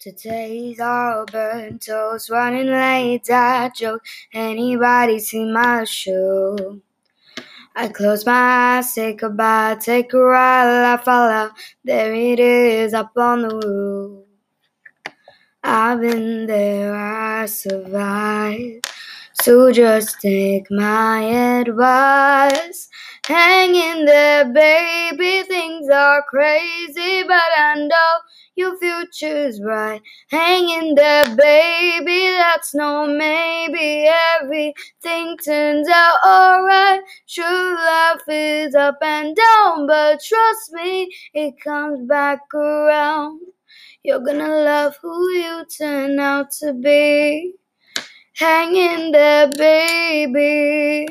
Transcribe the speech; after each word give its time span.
Today's 0.00 0.78
all 0.78 1.26
burnt 1.26 1.82
toast, 1.82 2.30
running 2.30 2.68
late, 2.68 3.24
dad 3.24 3.74
joke. 3.74 4.04
Anybody 4.32 5.18
see 5.18 5.44
my 5.44 5.82
show? 5.82 6.80
I 7.74 7.88
close 7.88 8.24
my 8.24 8.78
eyes, 8.78 8.94
say 8.94 9.14
goodbye, 9.14 9.76
take 9.80 10.12
a 10.12 10.18
ride, 10.20 10.66
laugh 10.66 11.08
out. 11.08 11.50
There 11.84 12.14
it 12.14 12.38
is, 12.38 12.94
up 12.94 13.10
on 13.16 13.42
the 13.42 13.56
roof. 13.56 14.24
I've 15.64 16.00
been 16.00 16.46
there, 16.46 16.94
I 16.94 17.46
survived. 17.46 18.86
So 19.42 19.72
just 19.72 20.20
take 20.20 20.70
my 20.70 21.22
advice. 21.60 22.88
Hang 23.28 23.74
in 23.74 24.06
there, 24.06 24.46
baby. 24.50 25.42
Things 25.46 25.90
are 25.90 26.22
crazy, 26.30 27.22
but 27.24 27.50
I 27.58 27.74
know 27.76 28.12
your 28.56 28.78
future's 28.78 29.60
bright. 29.60 30.00
Hang 30.30 30.70
in 30.70 30.94
there, 30.94 31.24
baby. 31.36 32.28
That's 32.38 32.74
no 32.74 33.06
maybe. 33.06 34.08
Everything 34.40 35.36
turns 35.44 35.88
out 35.88 36.16
alright. 36.26 37.02
True 37.28 37.76
love 37.76 38.20
is 38.28 38.74
up 38.74 38.96
and 39.02 39.36
down, 39.36 39.86
but 39.86 40.20
trust 40.22 40.72
me, 40.72 41.14
it 41.34 41.60
comes 41.62 42.08
back 42.08 42.40
around. 42.54 43.42
You're 44.02 44.20
gonna 44.20 44.48
love 44.48 44.96
who 45.02 45.30
you 45.32 45.66
turn 45.78 46.18
out 46.18 46.50
to 46.62 46.72
be. 46.72 47.52
Hang 48.34 48.74
in 48.74 49.12
there, 49.12 49.48
baby. 49.50 51.06